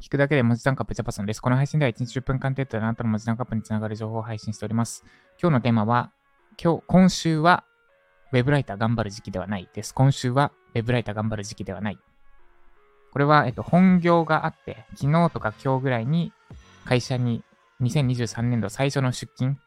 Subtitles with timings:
[0.00, 1.40] 聞くだけで文字単価プチャパソンです。
[1.40, 5.04] この配信では1日10分間程度であなたの文字単価アップにつながる情報を配信しております。
[5.42, 6.12] 今日のテーマは、
[6.62, 7.64] 今日、今週は、
[8.32, 9.92] ウェブライター頑張る時期ではないです。
[9.94, 11.98] 今週は、ウェブライター頑張る時期ではない。
[13.12, 16.32] これは、えっと、本業があって、昨日とか今日ぐらいに
[16.84, 17.42] 会社に
[17.80, 19.58] 2023年度最初の出勤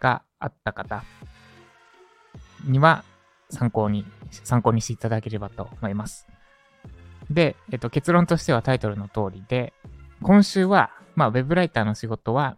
[0.00, 1.02] があった方
[2.64, 3.04] には
[3.50, 6.28] 参考に、参考にしていただければと思います。
[7.32, 9.72] で、えっと、結論としてはタイトルの通りで、
[10.22, 12.56] 今週は、まあ、ウェブライターの仕事は、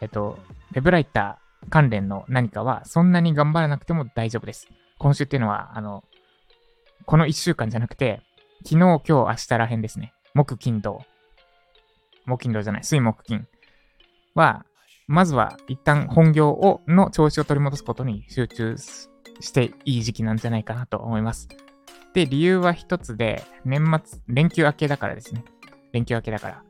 [0.00, 0.38] えっと、
[0.72, 4.68] ウェブライター関連の何かは、そんなに頑張らなくても大丈夫です。
[4.98, 6.04] 今週っていうのは、あの、
[7.06, 8.22] この1週間じゃなくて、
[8.64, 10.12] 昨日、今日、明日らへんですね。
[10.34, 11.02] 木、金、土。
[12.26, 13.46] 木、金、土じゃない、水、木、金
[14.34, 14.64] は、
[15.06, 21.48] まずは一旦本業を、の調子を取り戻すことに集中していい時期なんじゃないかなと思います。
[22.14, 25.44] で、理由は一つで、年末、連休明けだからですね。
[25.92, 26.62] 連休明けだから。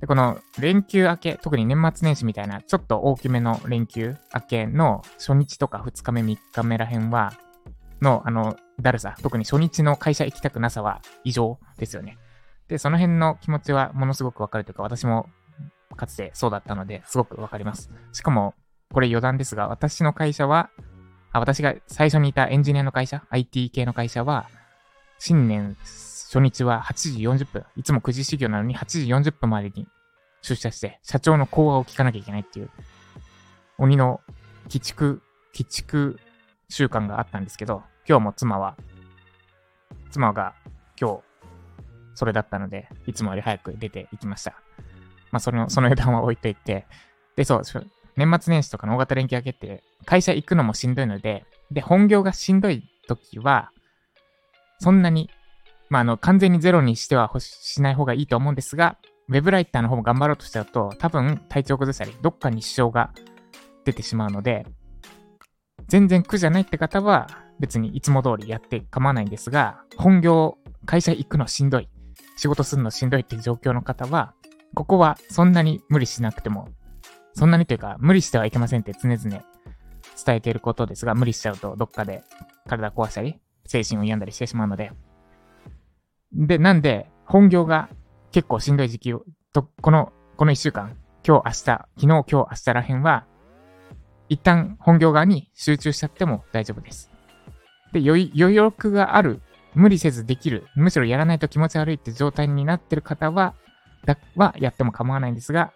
[0.00, 7.32] で、この連休明け、特に年末年始みたいな、ちょっと大きめの連休明けの初日とか2日目、3日目らへんは、
[8.02, 12.18] の、あの、だるさ、特に初日の会社行きたくなさは異常ですよね。
[12.68, 15.28] で、その辺の気持ちはものすごくわかるというか、私も
[15.96, 17.90] かつてそうだったので、すごくわかります。
[18.12, 18.54] しかも、
[18.92, 20.70] これ余談ですが、私の会社は、
[21.32, 24.48] あ私が最初にいたエンジニアの会社、IT 系の会社は、
[25.18, 29.86] 新年初日は8時40分、いつも9時始業なのに8時40分までに
[30.42, 32.70] 出社して、社長の講話を聞かなきゃいけないっていう、
[33.78, 34.20] 鬼の
[34.68, 35.22] 鬼畜、
[35.54, 36.18] 鬼畜
[36.68, 38.76] 習慣があったんですけど、今日も妻は、
[40.10, 40.54] 妻が
[41.00, 41.20] 今日、
[42.14, 44.52] それだったので、いつもより早く出て行きました。
[45.30, 46.86] まあ、その、その余談は置いといて、
[47.36, 47.62] で、そう、
[48.16, 53.70] 年末年始とかの大型連休明けって、会社行くのもしんどいので、で、本業がしんどい時は、
[54.78, 55.30] そんなに、
[55.88, 63.12] まあ、あの、完全にゼロにしてはしない方がいいと思うんですが、ウェブライターの方も頑張ろうとしちゃうと、多分体調崩したり、どっかに支障が
[63.84, 64.66] 出てしまうので、
[65.88, 67.28] 全然苦じゃないって方は、
[67.58, 71.88] 別にいつも通りやって構わないんですが、本業、会社行くのしんどい、
[72.36, 74.34] 仕事するのしんどいっていう状況の方は、
[74.74, 76.68] ここはそんなに無理しなくても、
[77.32, 79.42] そんなにというか、無理してはいけませんって常々伝
[80.36, 82.22] えていることですが、無理しちゃうとどっかで
[82.68, 84.92] 体壊したり、精神を病んだりしてしまうので。
[86.32, 87.88] で、なんで、本業が
[88.32, 90.96] 結構しんどい時期を、と、この、この一週間、
[91.26, 93.26] 今日、明日、昨日、今日、明日らへんは、
[94.28, 97.10] 一旦本業側に集中しちゃっても大丈夫です。
[97.92, 99.40] で、余力がある、
[99.74, 103.54] 無理せずできる、むしろやらないと気持ち悪いって状態になってる方は、
[104.04, 105.72] だはやっても構わないんですが、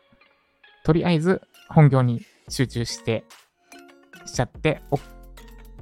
[0.85, 3.25] とりあえず本業に集中して、
[4.25, 4.83] しちゃって、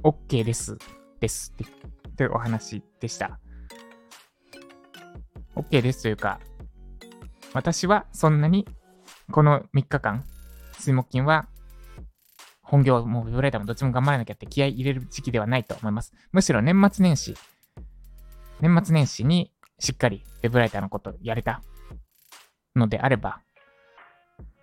[0.03, 0.77] OK です、
[1.19, 1.78] ですって
[2.19, 3.39] というお話でした。
[5.55, 6.41] OK ですというか、
[7.53, 8.67] 私はそんなに
[9.31, 10.25] この3日間、
[10.73, 11.47] 水木金は
[12.61, 16.11] 本業もウェブライターもどっちも頑張らなきゃって気合い入れる時期ではないと思います。
[16.33, 17.35] むしろ年末年始、
[18.59, 21.61] 年末年始にしっかりウェブライターのことやれた
[22.75, 23.39] のであれば、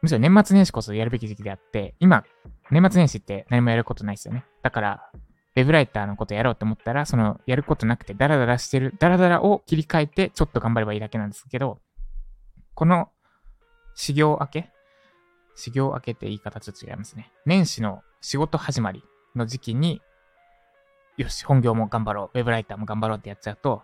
[0.02, 2.22] むしろ年末年始こそやるべき時期であって、今、
[2.70, 4.44] 年末年始って何もやることないですよね。
[4.62, 5.10] だから、
[5.56, 11.78] ウェブライターのことやろうと思ったら、その、やることなくてダラダラしてる、ダラダラを切り替えて、ちょっと頑張ればいいだけなんですけど、
[12.74, 13.08] この、
[13.94, 14.70] 修行明け
[15.54, 17.32] 修行明けって言い方ちょっと違いますね。
[17.46, 19.02] 年始の仕事始まり
[19.34, 20.02] の時期に、
[21.16, 23.82] よし、本業も頑張ろう、ウェブライターも頑張ろうってやっちゃうと、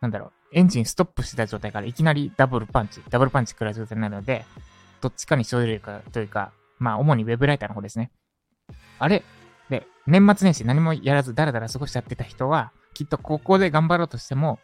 [0.00, 4.44] なんだろう、エンジンストップしてた状態からいきなりダブルパンチ、ダブルパンチ食らう状態になるので、
[5.00, 6.50] どっちかに生じるかというか、
[6.80, 8.10] まあ、主にウェブライターの方ですね。
[8.98, 9.22] あれ
[9.70, 14.58] で、年末年始何もやらずダラダラ過ごしちゃってた人は、きっとここで頑張ろうとしても、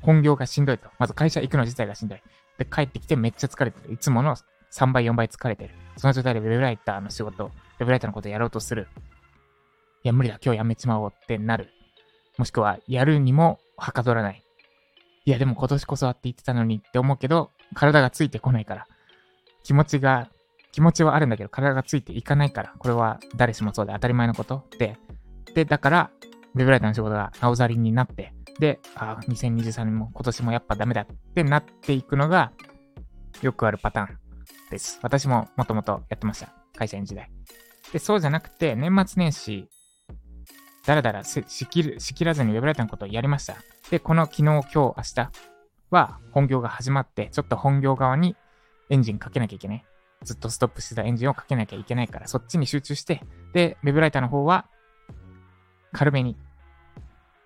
[0.00, 0.88] 本業がしんどいと。
[0.98, 2.22] まず会社行くの自体がしんどい。
[2.58, 3.94] で、帰ってきてめっちゃ疲れてる。
[3.94, 4.36] いつもの
[4.72, 5.74] 3倍、4倍疲れてる。
[5.96, 8.88] その状態でウェブライターの仕事、ウェブライターのことやろうとする。
[10.02, 10.38] いや、無理だ。
[10.42, 11.70] 今日やめちまおうってなる。
[12.36, 14.44] もしくは、やるにもはかどらない。
[15.24, 18.86] いや、でも今年こそはって言ってたのにって思うけど、体がついてこないから。
[19.62, 20.28] 気持ちが
[20.74, 24.96] 気持ちはあるんだけど、体がついていかないから、これは誰しもそうで当たり前のことで、
[25.54, 26.10] で、だから、
[26.56, 32.50] ウェブライターの仕事がなおざりになって、で、あ、2023年も今年もやっぱダメだってなっていくのが、
[33.40, 34.18] よくあるパターン
[34.72, 34.98] です。
[35.00, 36.52] 私ももともとやってました。
[36.76, 37.30] 会社員時代。
[37.92, 39.68] で、そうじゃなくて、年末年始、
[40.84, 43.54] だらだらしきるしきらずにウェブライターのことをやりました。
[43.90, 45.30] で、この昨日、今日、明日
[45.90, 48.34] は本業が始まって、ちょっと本業側に
[48.90, 49.84] エンジンかけなきゃいけない。
[50.24, 53.22] ずっとストップしてたエンジンをかけなきゃいけないから、そっちに集中して、
[53.52, 54.66] で、ウェブライターの方は、
[55.92, 56.36] 軽めに、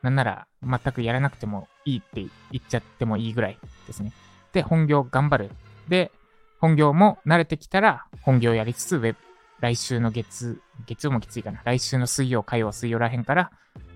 [0.02, 4.12] なんなら全くやらなくてもいいって言っちゃってもいいぐらいですね。
[4.48, 5.50] って本業頑張る。
[5.88, 6.12] で、
[6.60, 9.16] 本業も慣れてきたら本業やりつつ、ウェブ、
[9.60, 11.60] 来週の月、月曜もきついかな。
[11.64, 13.50] 来週の水曜、火曜、水曜らへんから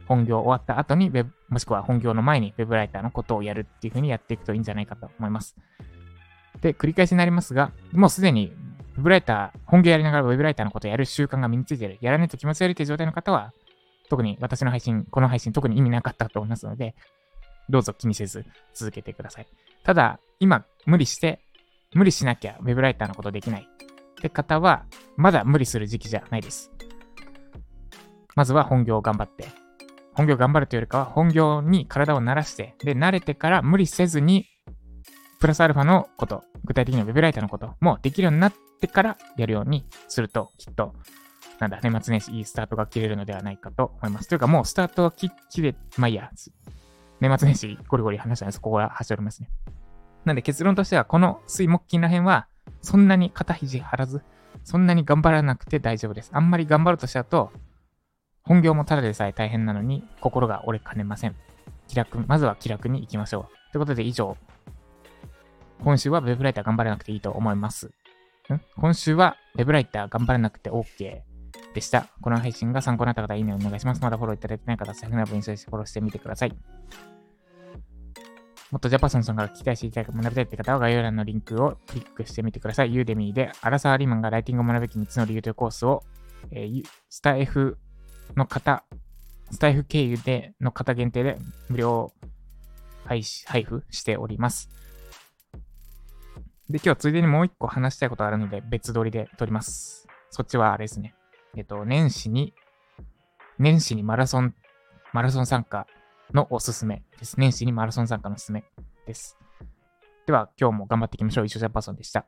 [0.07, 5.57] 本業終わった後にウェブ、もしくは本業の前にウェブライターのことをやるっていう風にやっていくといいんじゃないかと思います。
[6.61, 8.53] で、繰り返しになりますが、もうすでに
[8.97, 13.53] ウェブライター、本業やりながらウェブライターのことやる習慣が身についている、やらないと気持ち悪いという状態の方は、
[14.11, 16.95] 特に私の配信、この配信特に意味なかったと思いますので、
[17.69, 18.45] どうぞ気にせず
[18.75, 19.47] 続けてください。
[19.85, 21.41] ただ、今、無理して、
[21.95, 24.85] 無理しなきゃウェブライターのことできないって方は、
[25.17, 26.71] まだ無理する時期じゃないです。
[28.35, 29.47] まずは本業を頑張って、
[30.15, 34.47] 本業頑張るというよりかは、本業に体を慣らして、で、慣れてから無理せずに、
[35.41, 40.95] プラスアルファのこと、具体的には Web ライターのこともできるようになってからやるようにすると、きっと、
[41.59, 44.29] なんだ、年末年始いいスタートが切れるのではないかと思います。
[44.29, 46.31] というか、もうスタートは切れ、まあいいや、
[47.21, 48.61] 年末年始ゴリゴリ話したんです。
[48.61, 49.49] ここは端折りますね。
[50.25, 52.49] なんで結論としては、この水木金ら辺は、
[52.81, 54.23] そんなに肩肘張らず、
[54.65, 56.31] そんなに頑張らなくて大丈夫です。
[56.33, 57.53] あんまり頑張るとしちゃうと、
[58.43, 61.37] 本業もただでさえ大変なのに、心が折れかねません。
[61.87, 63.73] 気楽、まずは気楽に行きましょう。
[63.73, 64.37] ということで以上、
[65.85, 67.93] 今週は Web ライター頑張らなくていいと思います。
[68.77, 71.21] 今週は Web ライター頑張らなくて OK
[71.75, 72.09] でした。
[72.21, 74.01] この配信が参考になった方、いいねお願いします。
[74.03, 76.57] まだフォローいただいてない方、セフナブインストしてフォローしてみてください。
[78.71, 82.95] もっとジャパソンさんから聞きたい、知りたい、学びたいって方は概要欄のリンクをクリックしてみてください。
[82.95, 86.03] ユーデミーで、アラサーリーマンがライティングを学ぶべき3つの理由というコースを、
[86.51, 87.79] えー、スタイフ
[88.35, 88.85] の方、
[89.51, 91.37] スタイフ経由での方限定で
[91.69, 92.15] 無料
[93.05, 94.71] 配配布しております。
[96.69, 100.07] で、今日はついでにもう一個話したいことあるので別撮りで撮ります。
[100.31, 101.15] そっちはあれですね。
[101.57, 102.55] えっと、年始に、
[103.59, 104.55] 年始にマラソン、
[105.13, 105.87] マラソン参加
[106.33, 107.39] のおすすめです。
[107.39, 108.65] 年始にマラソン参加のおすすめ
[109.07, 109.37] です。
[110.27, 111.47] では、今日も頑張っていきましょう。
[111.47, 112.27] 一緒ジャパソンでした。